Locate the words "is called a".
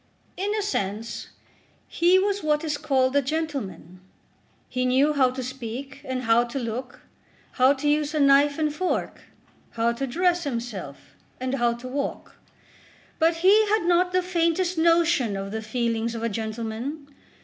2.63-3.21